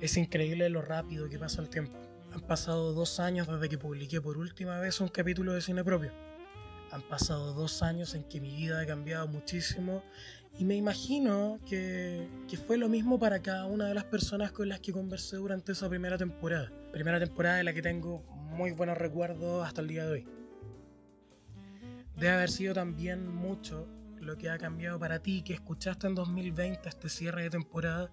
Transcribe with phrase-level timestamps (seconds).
[0.00, 1.92] Es increíble lo rápido que pasa el tiempo.
[2.32, 6.10] Han pasado dos años desde que publiqué por última vez un capítulo de cine propio.
[6.90, 10.02] Han pasado dos años en que mi vida ha cambiado muchísimo
[10.58, 14.70] y me imagino que, que, fue lo mismo para cada una de las personas con
[14.70, 16.72] las que conversé durante esa primera temporada.
[16.92, 18.22] Primera temporada de la que tengo
[18.56, 20.28] muy buenos recuerdos hasta el día de hoy.
[22.16, 23.86] Debe haber sido también mucho
[24.18, 28.10] lo que ha cambiado para ti, que escuchaste en 2020 este cierre de temporada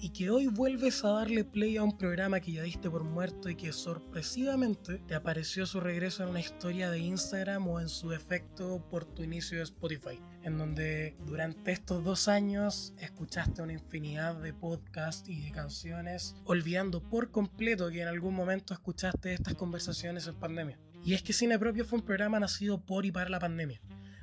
[0.00, 3.50] y que hoy vuelves a darle play a un programa que ya diste por muerto
[3.50, 8.12] y que sorpresivamente te apareció su regreso en una historia de Instagram o en su
[8.12, 14.36] efecto por tu inicio de Spotify, en donde durante estos dos años escuchaste una infinidad
[14.36, 20.26] de podcasts y de canciones, olvidando por completo que en algún momento escuchaste estas conversaciones
[20.26, 20.78] en pandemia.
[21.04, 23.80] Y es que Cine Propio fue un programa nacido por y para la pandemia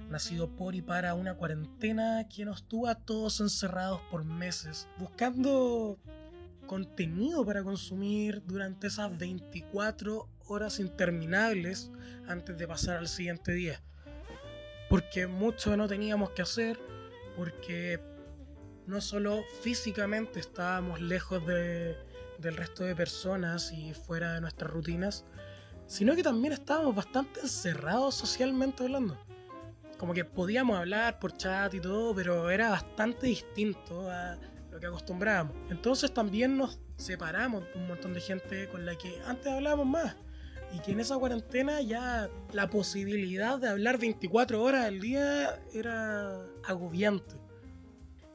[0.10, 6.00] nacido por y para una cuarentena que nos tuvo a todos encerrados por meses, buscando
[6.66, 11.92] contenido para consumir durante esas 24 horas interminables
[12.28, 13.82] antes de pasar al siguiente día.
[14.90, 16.80] Porque mucho no teníamos que hacer,
[17.36, 18.00] porque
[18.86, 21.98] no solo físicamente estábamos lejos de,
[22.38, 25.26] del resto de personas y fuera de nuestras rutinas,
[25.88, 29.18] sino que también estábamos bastante encerrados socialmente hablando
[29.98, 34.38] como que podíamos hablar por chat y todo, pero era bastante distinto a
[34.72, 35.56] lo que acostumbrábamos.
[35.70, 40.16] Entonces también nos separamos de un montón de gente con la que antes hablábamos más.
[40.74, 46.46] Y que en esa cuarentena ya la posibilidad de hablar 24 horas al día era
[46.66, 47.36] agobiante.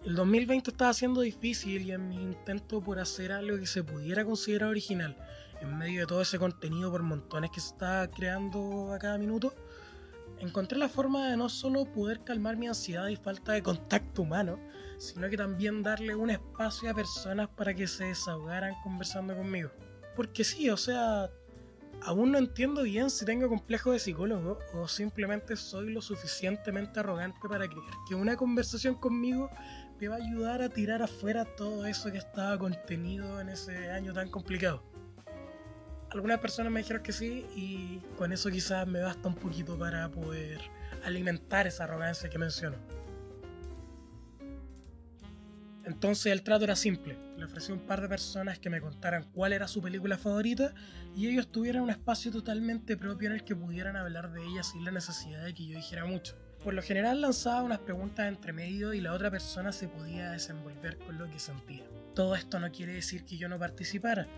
[0.04, 4.24] El 2020 estaba siendo difícil y en mi intento por hacer algo que se pudiera
[4.24, 5.16] considerar original,
[5.60, 9.54] en medio de todo ese contenido por montones que se estaba creando a cada minuto,
[10.42, 14.58] encontré la forma de no solo poder calmar mi ansiedad y falta de contacto humano,
[14.98, 19.70] sino que también darle un espacio a personas para que se desahogaran conversando conmigo.
[20.16, 21.30] Porque sí, o sea,
[22.02, 27.38] aún no entiendo bien si tengo complejo de psicólogo o simplemente soy lo suficientemente arrogante
[27.48, 29.48] para creer que una conversación conmigo
[30.00, 34.12] me va a ayudar a tirar afuera todo eso que estaba contenido en ese año
[34.12, 34.91] tan complicado
[36.12, 40.10] algunas personas me dijeron que sí y con eso quizás me basta un poquito para
[40.10, 40.60] poder
[41.04, 42.76] alimentar esa arrogancia que menciono.
[45.84, 47.18] Entonces el trato era simple.
[47.36, 50.74] Le ofrecí a un par de personas que me contaran cuál era su película favorita
[51.16, 54.84] y ellos tuvieran un espacio totalmente propio en el que pudieran hablar de ella sin
[54.84, 56.36] la necesidad de que yo dijera mucho.
[56.62, 60.98] Por lo general lanzaba unas preguntas entre medio y la otra persona se podía desenvolver
[60.98, 61.82] con lo que sentía.
[62.14, 64.28] Todo esto no quiere decir que yo no participara,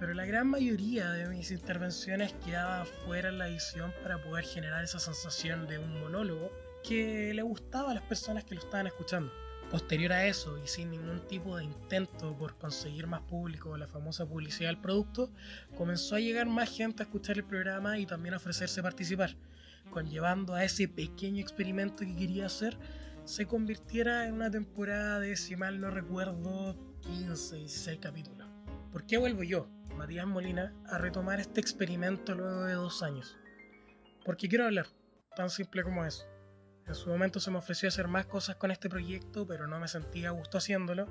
[0.00, 4.82] pero la gran mayoría de mis intervenciones quedaba fuera en la edición para poder generar
[4.82, 6.50] esa sensación de un monólogo
[6.82, 9.30] que le gustaba a las personas que lo estaban escuchando.
[9.70, 13.86] Posterior a eso, y sin ningún tipo de intento por conseguir más público o la
[13.86, 15.30] famosa publicidad del producto,
[15.76, 19.36] comenzó a llegar más gente a escuchar el programa y también a ofrecerse participar,
[19.90, 22.78] conllevando a ese pequeño experimento que quería hacer
[23.24, 28.49] se convirtiera en una temporada de, si mal no recuerdo, 15, 16 capítulos.
[28.92, 29.68] ¿Por qué vuelvo yo?
[29.96, 33.38] Matías Molina a retomar este experimento luego de dos años.
[34.24, 34.86] Porque quiero hablar,
[35.36, 36.26] tan simple como eso.
[36.88, 39.86] En su momento se me ofreció hacer más cosas con este proyecto, pero no me
[39.86, 41.06] sentía a gusto haciéndolo.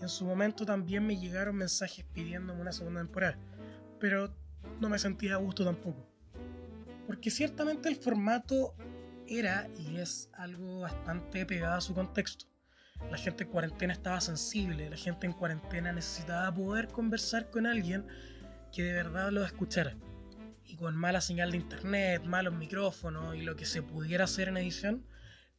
[0.00, 3.38] En su momento también me llegaron mensajes pidiéndome una segunda temporada,
[3.98, 4.34] pero
[4.78, 6.06] no me sentía a gusto tampoco.
[7.06, 8.74] Porque ciertamente el formato
[9.26, 12.51] era y es algo bastante pegado a su contexto.
[13.10, 18.06] La gente en cuarentena estaba sensible, la gente en cuarentena necesitaba poder conversar con alguien
[18.72, 19.96] que de verdad lo escuchara.
[20.64, 24.56] Y con mala señal de internet, malos micrófonos y lo que se pudiera hacer en
[24.56, 25.06] edición,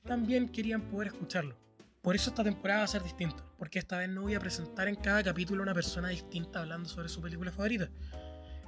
[0.03, 1.55] también querían poder escucharlo.
[2.01, 4.87] Por eso esta temporada va a ser distinta, porque esta vez no voy a presentar
[4.87, 7.89] en cada capítulo una persona distinta hablando sobre su película favorita.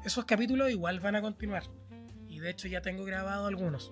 [0.06, 1.64] Esos capítulos igual van a continuar,
[2.30, 3.92] y de hecho ya tengo grabado algunos.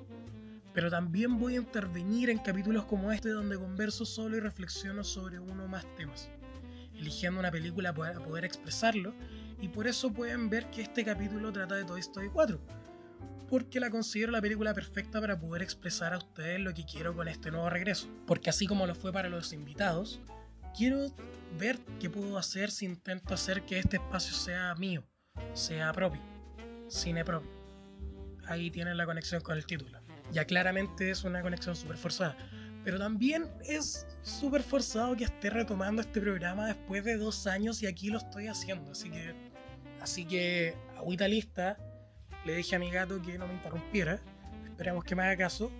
[0.73, 5.39] Pero también voy a intervenir en capítulos como este donde converso solo y reflexiono sobre
[5.39, 6.29] uno o más temas,
[6.95, 9.13] eligiendo una película para poder expresarlo
[9.63, 12.59] y por eso pueden ver que este capítulo trata de Toy Story 4.
[13.49, 17.27] Porque la considero la película perfecta para poder expresar a ustedes lo que quiero con
[17.27, 18.09] este nuevo regreso.
[18.25, 20.19] Porque así como lo fue para los invitados,
[20.75, 21.13] quiero
[21.57, 25.05] ver qué puedo hacer si intento hacer que este espacio sea mío,
[25.53, 26.19] sea propio,
[26.89, 27.49] cine propio.
[28.47, 30.02] Ahí tienen la conexión con el título.
[30.31, 32.37] Ya claramente es una conexión súper forzada.
[32.83, 37.87] Pero también es súper forzado que esté retomando este programa después de dos años y
[37.87, 38.91] aquí lo estoy haciendo.
[38.91, 39.53] Así que
[40.03, 41.77] Así que, agüita lista,
[42.43, 44.19] le dije a mi gato que no me interrumpiera.
[44.65, 45.71] Esperemos que me haga caso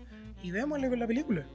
[0.42, 1.46] y démosle con la película.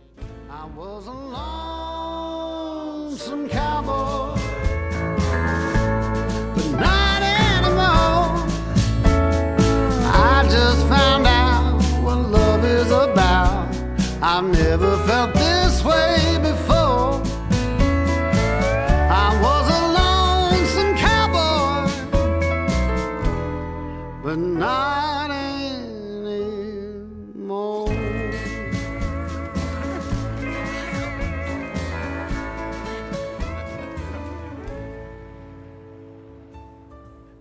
[14.20, 17.22] I've never felt this way before.
[19.10, 21.88] I was a lonesome cowboy,
[24.22, 26.58] but not anymore.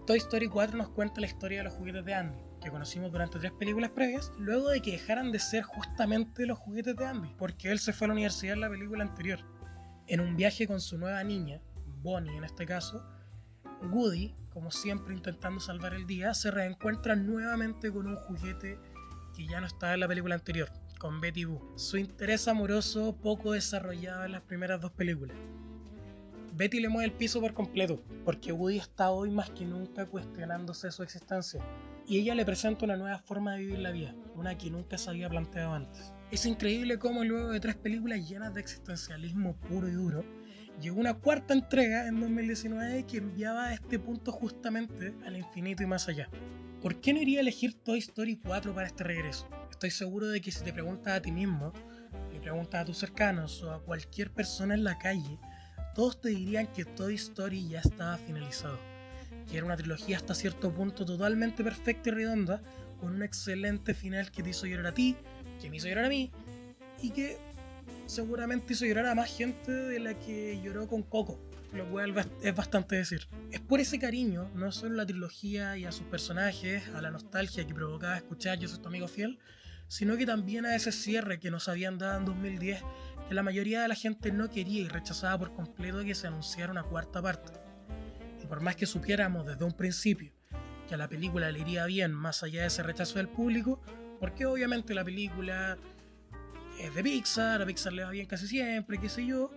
[0.05, 3.39] Toy Story 4 nos cuenta la historia de los juguetes de Andy, que conocimos durante
[3.39, 7.71] tres películas previas, luego de que dejaran de ser justamente los juguetes de Andy, porque
[7.71, 9.39] él se fue a la universidad en la película anterior.
[10.05, 11.61] En un viaje con su nueva niña,
[12.01, 13.05] Bonnie en este caso,
[13.89, 18.77] Woody, como siempre intentando salvar el día, se reencuentra nuevamente con un juguete
[19.33, 21.73] que ya no estaba en la película anterior, con Betty Boo.
[21.77, 25.37] Su interés amoroso poco desarrollado en las primeras dos películas.
[26.57, 30.89] Betty le mueve el piso por completo, porque Woody está hoy más que nunca cuestionándose
[30.91, 31.61] su existencia,
[32.07, 35.11] y ella le presenta una nueva forma de vivir la vida, una que nunca se
[35.11, 36.11] había planteado antes.
[36.31, 40.25] Es increíble cómo luego de tres películas llenas de existencialismo puro y duro,
[40.81, 45.85] llegó una cuarta entrega en 2019 que enviaba a este punto justamente al infinito y
[45.85, 46.27] más allá.
[46.81, 49.47] ¿Por qué no iría a elegir Toy Story 4 para este regreso?
[49.69, 51.71] Estoy seguro de que si te preguntas a ti mismo,
[52.33, 55.37] le preguntas a tus cercanos o a cualquier persona en la calle,
[55.97, 58.77] todos te dirían que Toy Story ya estaba finalizado,
[59.49, 62.61] que era una trilogía hasta cierto punto totalmente perfecta y redonda,
[62.99, 65.15] con un excelente final que te hizo llorar a ti,
[65.59, 66.31] que me hizo llorar a mí,
[67.01, 67.39] y que
[68.05, 71.39] seguramente hizo llorar a más gente de la que lloró con Coco,
[71.73, 72.13] lo cual
[72.43, 73.27] es bastante decir.
[73.49, 77.09] Es por ese cariño, no solo a la trilogía y a sus personajes, a la
[77.09, 79.39] nostalgia que provocaba escuchar Yo soy tu amigo fiel,
[79.87, 82.83] sino que también a ese cierre que nos habían dado en 2010
[83.27, 86.71] que la mayoría de la gente no quería y rechazaba por completo que se anunciara
[86.71, 87.51] una cuarta parte.
[88.41, 90.31] Y por más que supiéramos desde un principio
[90.87, 93.81] que a la película le iría bien más allá de ese rechazo del público,
[94.19, 95.77] porque obviamente la película
[96.79, 99.51] es de Pixar, a Pixar le va bien casi siempre, qué sé yo,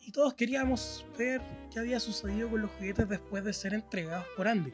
[0.00, 4.48] y todos queríamos ver qué había sucedido con los juguetes después de ser entregados por
[4.48, 4.72] Andy.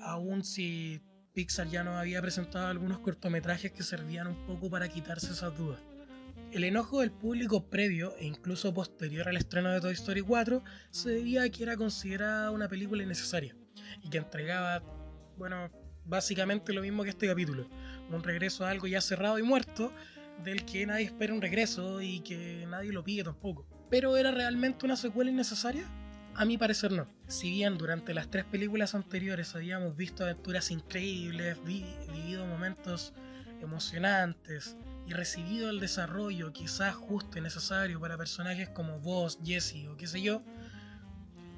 [0.00, 1.00] Aún si
[1.32, 5.80] Pixar ya nos había presentado algunos cortometrajes que servían un poco para quitarse esas dudas.
[6.50, 11.10] El enojo del público previo e incluso posterior al estreno de Toy Story 4 se
[11.10, 13.54] debía a que era considerada una película innecesaria
[14.02, 14.82] y que entregaba,
[15.36, 15.70] bueno,
[16.06, 17.68] básicamente lo mismo que este capítulo,
[18.10, 19.92] un regreso a algo ya cerrado y muerto,
[20.42, 23.66] del que nadie espera un regreso y que nadie lo pide tampoco.
[23.90, 25.84] ¿Pero era realmente una secuela innecesaria?
[26.34, 27.08] A mi parecer no.
[27.26, 33.12] Si bien durante las tres películas anteriores habíamos visto aventuras increíbles, vivido momentos
[33.60, 34.76] emocionantes,
[35.08, 40.06] y recibido el desarrollo quizás justo y necesario para personajes como vos, Jesse o qué
[40.06, 40.42] sé yo,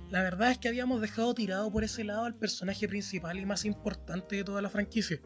[0.08, 3.64] la verdad es que habíamos dejado tirado por ese lado al personaje principal y más
[3.64, 5.20] importante de toda la franquicia.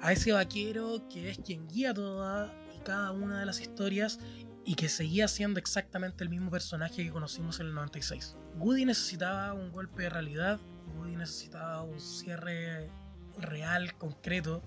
[0.00, 4.20] A ese vaquero que es quien guía toda y cada una de las historias
[4.64, 8.36] y que seguía siendo exactamente el mismo personaje que conocimos en el 96.
[8.56, 10.60] Woody necesitaba un golpe de realidad,
[10.94, 12.88] Woody necesitaba un cierre
[13.36, 14.62] real, concreto,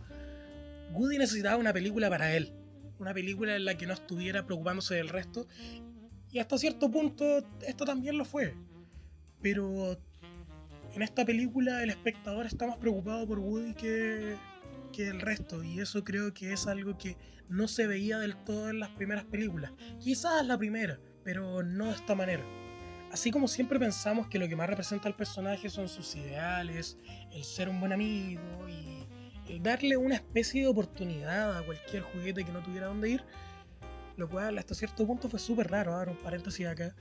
[0.92, 2.54] Woody necesitaba una película para él,
[3.00, 5.48] una película en la que no estuviera preocupándose del resto,
[6.32, 8.56] y hasta cierto punto esto también lo fue.
[9.42, 9.98] Pero
[10.94, 14.36] en esta película el espectador está más preocupado por Woody que,
[14.94, 18.70] que el resto, y eso creo que es algo que no se veía del todo
[18.70, 19.72] en las primeras películas.
[20.00, 22.44] Quizás la primera, pero no de esta manera.
[23.12, 26.98] Así como siempre pensamos que lo que más representa al personaje son sus ideales,
[27.32, 28.89] el ser un buen amigo y
[29.58, 33.24] darle una especie de oportunidad a cualquier juguete que no tuviera dónde ir,
[34.18, 36.94] lo cual hasta cierto punto fue súper raro, ahora un paréntesis acá,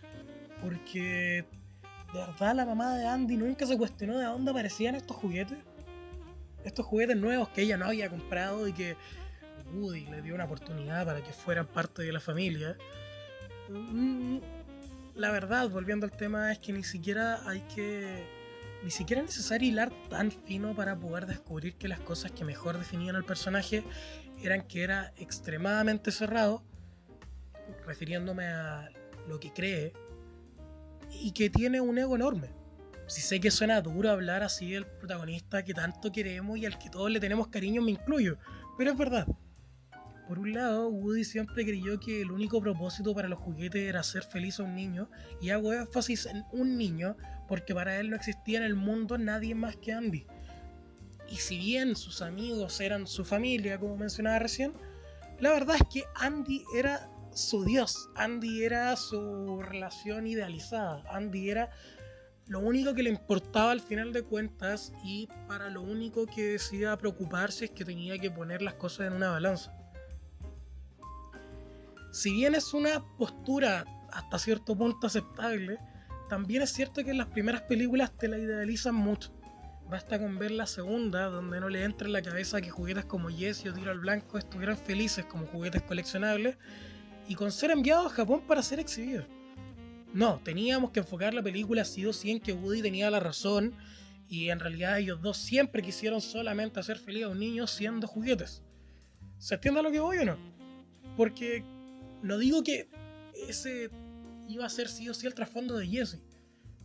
[0.63, 1.45] porque
[2.13, 5.59] de verdad la mamá de Andy nunca se cuestionó de dónde aparecían estos juguetes,
[6.65, 8.97] estos juguetes nuevos que ella no había comprado y que
[9.75, 12.77] Woody le dio una oportunidad para que fueran parte de la familia.
[13.69, 14.39] Mm,
[15.15, 18.38] la verdad, volviendo al tema, es que ni siquiera hay que
[18.83, 22.79] ni siquiera es necesario hilar tan fino para poder descubrir que las cosas que mejor
[22.79, 23.85] definían al personaje
[24.43, 26.63] eran que era extremadamente cerrado,
[27.87, 28.89] refiriéndome a
[29.29, 29.93] lo que cree,
[31.11, 32.51] y que tiene un ego enorme.
[33.07, 36.91] Si sé que suena duro hablar así del protagonista que tanto queremos y al que
[36.91, 38.39] todos le tenemos cariño, me incluyo,
[38.77, 39.27] pero es verdad.
[40.29, 44.25] Por un lado, Woody siempre creyó que el único propósito para los juguetes era hacer
[44.25, 45.09] feliz a un niño,
[45.41, 47.17] y hago énfasis en un niño
[47.49, 50.27] porque para él no existía en el mundo nadie más que Andy.
[51.31, 54.75] Y si bien sus amigos eran su familia, como mencionaba recién,
[55.41, 61.71] la verdad es que Andy era su dios, Andy era su relación idealizada, Andy era
[62.47, 66.97] lo único que le importaba al final de cuentas y para lo único que decía
[66.97, 69.75] preocuparse es que tenía que poner las cosas en una balanza.
[72.11, 75.79] si bien es una postura hasta cierto punto aceptable,
[76.29, 79.33] también es cierto que en las primeras películas te la idealizan mucho.
[79.89, 83.31] Basta con ver la segunda, donde no le entra en la cabeza que juguetes como
[83.31, 86.59] Jesse o Tiro al Blanco estuvieran felices como juguetes coleccionables
[87.27, 89.27] y con ser enviados a Japón para ser exhibidos.
[90.13, 93.75] No, teníamos que enfocar la película sí o sí en que Woody tenía la razón
[94.29, 98.63] y en realidad ellos dos siempre quisieron solamente hacer feliz a un niño siendo juguetes.
[99.39, 100.37] ¿Se entiende lo que voy o no?
[101.17, 101.65] Porque
[102.23, 102.91] no digo que
[103.49, 103.91] ese
[104.49, 106.19] iba a ser sí o sí el trasfondo de Jesse.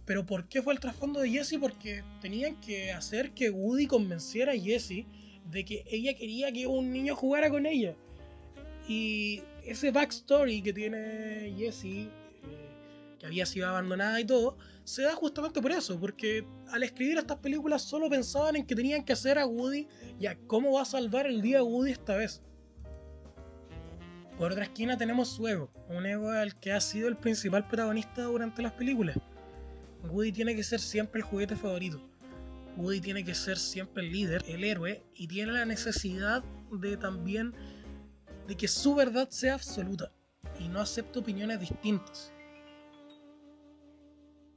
[0.05, 1.57] Pero ¿por qué fue el trasfondo de Jesse?
[1.59, 5.05] Porque tenían que hacer que Woody convenciera a Jesse
[5.49, 7.95] de que ella quería que un niño jugara con ella.
[8.87, 12.09] Y ese backstory que tiene Jessie, eh,
[13.19, 17.37] que había sido abandonada y todo, se da justamente por eso, porque al escribir estas
[17.37, 19.87] películas solo pensaban en que tenían que hacer a Woody
[20.19, 22.41] y a cómo va a salvar el día Woody esta vez.
[24.37, 28.23] Por otra esquina tenemos su ego, un ego al que ha sido el principal protagonista
[28.23, 29.17] durante las películas.
[30.03, 32.01] Woody tiene que ser siempre el juguete favorito.
[32.75, 37.53] Woody tiene que ser siempre el líder, el héroe, y tiene la necesidad de también
[38.47, 40.11] de que su verdad sea absoluta
[40.59, 42.33] y no acepte opiniones distintas.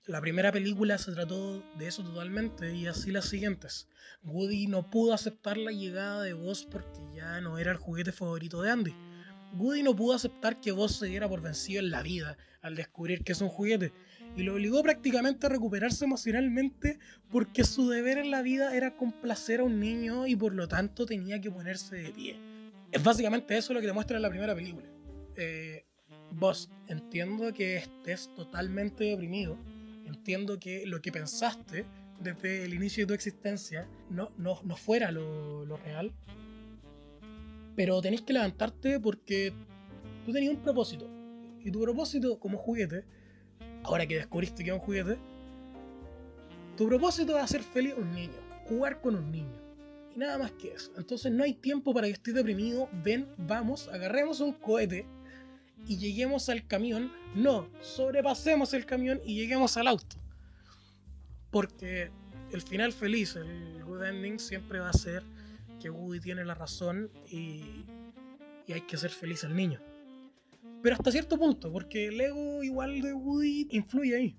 [0.07, 3.89] La primera película se trató de eso totalmente y así las siguientes.
[4.23, 8.63] Woody no pudo aceptar la llegada de Buzz porque ya no era el juguete favorito
[8.63, 8.95] de Andy.
[9.55, 13.23] Woody no pudo aceptar que Buzz se diera por vencido en la vida al descubrir
[13.23, 13.93] que es un juguete
[14.37, 16.99] y lo obligó prácticamente a recuperarse emocionalmente
[17.31, 21.07] porque su deber en la vida era complacer a un niño y por lo tanto
[21.07, 22.37] tenía que ponerse de pie.
[22.93, 24.87] Es básicamente eso lo que te muestra en la primera película.
[25.37, 25.85] Eh,
[26.33, 29.57] vos, entiendo que estés totalmente deprimido,
[30.05, 31.87] entiendo que lo que pensaste
[32.21, 36.13] desde el inicio de tu existencia no, no, no fuera lo, lo real,
[37.77, 39.53] pero tenés que levantarte porque
[40.25, 41.09] tú tenías un propósito.
[41.61, 43.05] Y tu propósito como juguete
[43.85, 45.19] ahora que descubriste que es un juguete,
[46.77, 49.63] tu propósito es hacer feliz a un niño, jugar con un niño.
[50.15, 50.93] Y nada más que eso.
[50.97, 52.89] Entonces no hay tiempo para que estés deprimido.
[53.05, 55.07] Ven, vamos, agarremos un cohete
[55.87, 57.13] y lleguemos al camión.
[57.35, 60.17] No, sobrepasemos el camión y lleguemos al auto.
[61.51, 62.11] Porque
[62.53, 65.23] el final feliz, el good ending, siempre va a ser
[65.87, 67.85] que Woody tiene la razón y,
[68.67, 69.81] y hay que ser feliz al niño
[70.87, 74.39] pero hasta cierto punto, porque el ego igual de Woody influye ahí.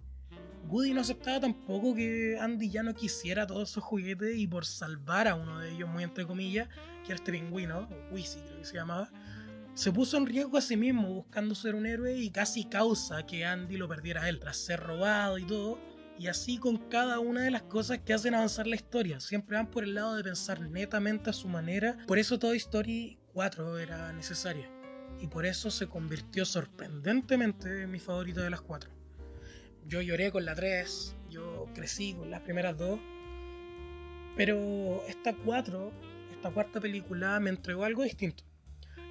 [0.70, 5.28] Woody no aceptaba tampoco que Andy ya no quisiera todos esos juguetes y por salvar
[5.28, 6.70] a uno de ellos, muy entre comillas,
[7.04, 9.10] que era este pingüino, Wizzy creo que se llamaba,
[9.74, 13.44] se puso en riesgo a sí mismo buscando ser un héroe y casi causa que
[13.44, 15.78] Andy lo perdiera a él tras ser robado y todo.
[16.20, 19.20] Y así con cada una de las cosas que hacen avanzar la historia.
[19.20, 21.98] Siempre van por el lado de pensar netamente a su manera.
[22.08, 24.70] Por eso Toy Story 4 era necesaria
[25.20, 28.92] y por eso se convirtió sorprendentemente en mi favorito de las cuatro.
[29.86, 33.00] Yo lloré con la 3, yo crecí con las primeras dos,
[34.36, 35.92] pero esta 4,
[36.32, 38.44] esta cuarta película me entregó algo distinto.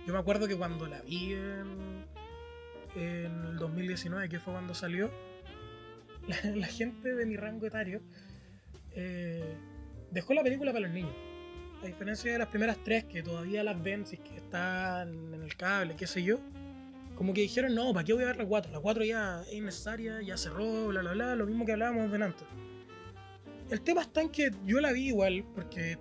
[0.06, 2.06] Yo me acuerdo que cuando la vi en,
[2.94, 5.10] en el 2019, que fue cuando salió,
[6.54, 8.02] la, gente de mi rango etario
[8.92, 9.54] eh,
[10.10, 11.14] dejó la película para los niños
[11.82, 15.42] a diferencia de las primeras tres que todavía las ven si es que están en
[15.42, 16.40] el cable, qué sé yo,
[17.14, 18.72] como que dijeron, no, ¿para qué voy a ver la 4?
[18.72, 22.44] La 4 ya es innecesaria, ya cerró, bla, bla, bla, lo mismo que hablábamos delante.
[23.70, 25.98] El tema está en que yo la vi igual, porque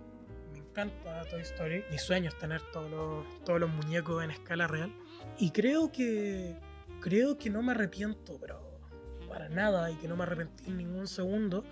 [0.52, 1.84] me encanta Toy Story.
[1.90, 4.94] Mi sueño es tener todos los, todos los muñecos en escala real.
[5.40, 6.56] Y creo que,
[7.02, 8.75] creo que no me arrepiento, pero
[9.36, 11.66] para nada, y que no me arrepentí en ningún segundo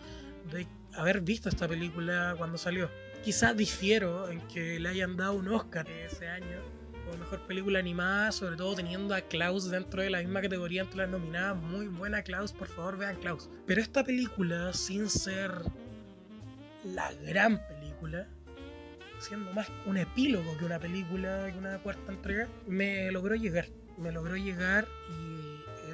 [0.51, 2.89] de haber visto esta película cuando salió.
[3.23, 6.57] Quizás difiero en que le hayan dado un Oscar ese año
[7.05, 10.97] como mejor película animada, sobre todo teniendo a Klaus dentro de la misma categoría entre
[10.97, 11.55] las nominadas.
[11.55, 13.49] Muy buena Klaus, por favor vean Klaus.
[13.65, 15.53] Pero esta película, sin ser
[16.83, 18.27] la gran película,
[19.19, 23.67] siendo más un epílogo que una película, que una cuarta entrega, me logró llegar.
[23.97, 24.85] Me logró llegar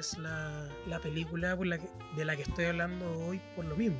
[0.00, 3.76] es la, la película por la que, de la que estoy hablando hoy por lo
[3.76, 3.98] mismo.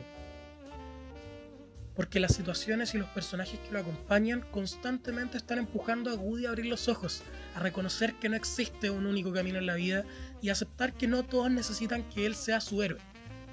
[1.95, 6.49] Porque las situaciones y los personajes que lo acompañan constantemente están empujando a Woody a
[6.49, 7.23] abrir los ojos,
[7.55, 10.05] a reconocer que no existe un único camino en la vida
[10.41, 13.01] y aceptar que no todos necesitan que él sea su héroe,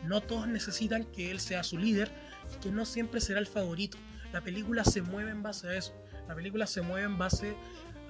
[0.03, 2.09] no todos necesitan que él sea su líder
[2.55, 3.97] y que no siempre será el favorito.
[4.31, 5.93] La película se mueve en base a eso,
[6.27, 7.55] la película se mueve en base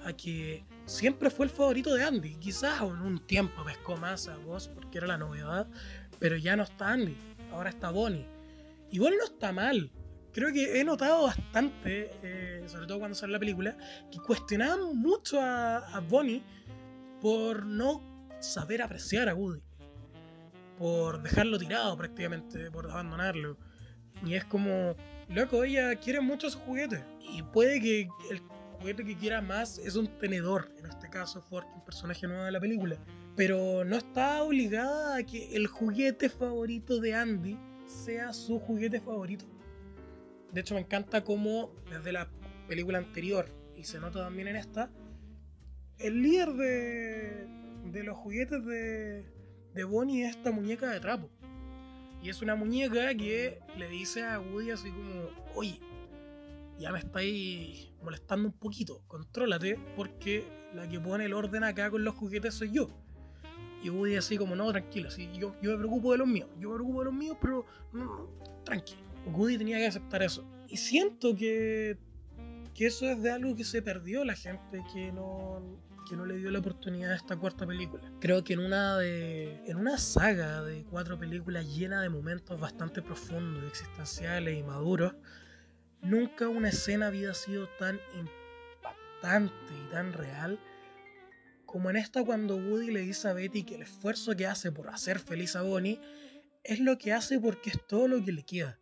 [0.04, 4.36] a que siempre fue el favorito de Andy, quizás en un tiempo pescó más a
[4.36, 5.66] vos porque era la novedad,
[6.18, 7.16] pero ya no está Andy,
[7.52, 8.26] ahora está Bonnie.
[8.90, 9.90] Y Bonnie no está mal,
[10.38, 13.76] creo que he notado bastante, eh, sobre todo cuando sale la película,
[14.10, 16.42] que cuestionaban mucho a, Bonnie
[17.20, 18.00] por no
[18.38, 19.60] saber apreciar a Woody,
[20.78, 23.58] por dejarlo tirado prácticamente, por abandonarlo.
[24.24, 24.94] Y es como,
[25.28, 27.04] loco, ella quiere mucho su juguete.
[27.20, 28.40] Y puede que el
[28.78, 32.52] juguete que quiera más es un tenedor, en este caso Fork, un personaje nuevo de
[32.52, 32.96] la película.
[33.36, 39.44] Pero no está obligada a que el juguete favorito de Andy sea su juguete favorito.
[40.52, 42.28] De hecho, me encanta cómo desde la
[42.66, 44.90] película anterior, y se nota también en esta,
[45.98, 47.46] el líder de,
[47.92, 49.24] de los juguetes de,
[49.74, 51.28] de Bonnie es esta muñeca de trapo.
[52.22, 55.80] Y es una muñeca que le dice a Woody así como, oye,
[56.78, 62.04] ya me estáis molestando un poquito, contrólate, porque la que pone el orden acá con
[62.04, 62.88] los juguetes soy yo.
[63.82, 66.76] Y Woody así como, no, tranquilo, yo, yo me preocupo de los míos, yo me
[66.76, 68.28] preocupo de los míos, pero no,
[68.64, 69.00] tranquilo.
[69.26, 70.44] Woody tenía que aceptar eso.
[70.68, 71.96] Y siento que,
[72.74, 75.62] que eso es de algo que se perdió la gente, que no,
[76.08, 78.02] que no le dio la oportunidad a esta cuarta película.
[78.20, 83.02] Creo que en una de en una saga de cuatro películas llena de momentos bastante
[83.02, 85.14] profundos, existenciales y maduros,
[86.02, 90.58] nunca una escena había sido tan impactante y tan real
[91.66, 94.88] como en esta cuando Woody le dice a Betty que el esfuerzo que hace por
[94.88, 96.00] hacer feliz a Bonnie
[96.64, 98.78] es lo que hace porque es todo lo que le queda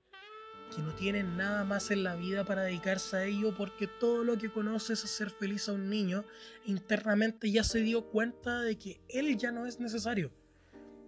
[0.75, 4.37] que no tiene nada más en la vida para dedicarse a ello porque todo lo
[4.37, 6.25] que conoce es hacer feliz a un niño,
[6.65, 10.33] internamente ya se dio cuenta de que él ya no es necesario,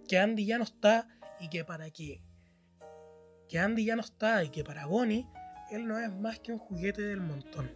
[0.07, 1.07] que Andy ya no está
[1.39, 2.21] y que para qué,
[3.47, 5.27] que Andy ya no está y que para Bonnie
[5.71, 7.71] él no es más que un juguete del montón.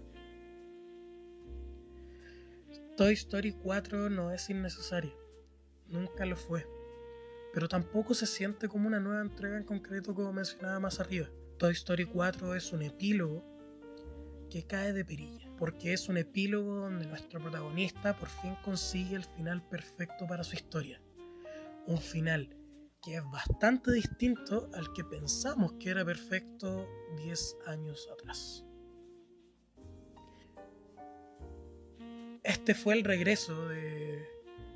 [2.97, 5.17] Toy Story 4 no es innecesario,
[5.87, 6.67] nunca lo fue,
[7.53, 11.27] pero tampoco se siente como una nueva entrega en concreto como mencionaba más arriba.
[11.57, 13.43] Toy Story 4 es un epílogo
[14.49, 19.23] que cae de perilla, porque es un epílogo donde nuestro protagonista por fin consigue el
[19.23, 21.01] final perfecto para su historia.
[21.87, 22.55] Un final
[23.03, 26.87] que es bastante distinto al que pensamos que era perfecto
[27.17, 28.65] 10 años atrás.
[32.43, 34.25] Este fue el regreso de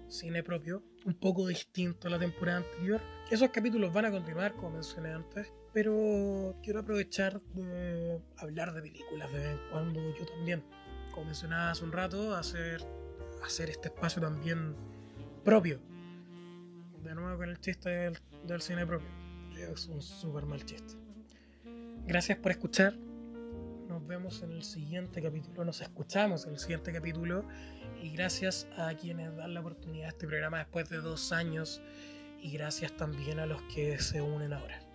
[0.10, 3.02] cine propio, un poco distinto a la temporada anterior.
[3.30, 9.32] Esos capítulos van a continuar, como mencioné antes, pero quiero aprovechar de hablar de películas
[9.32, 10.64] de vez en cuando yo también.
[11.12, 12.82] Como mencionaba hace un rato, hacer,
[13.44, 14.76] hacer este espacio también
[15.44, 15.82] propio.
[17.08, 18.12] De nuevo con el chiste
[18.44, 19.08] del, cine propio.
[19.72, 20.96] Es un súper mal chiste.
[22.06, 22.98] Gracias por escuchar.
[23.88, 25.64] Nos vemos en el siguiente capítulo.
[25.64, 27.46] Nos escuchamos en el siguiente capítulo.
[28.04, 31.82] Y gracias a quienes dan la oportunidad a este programa después de dos años.
[32.42, 34.87] Y gracias también a los que se unen ahora.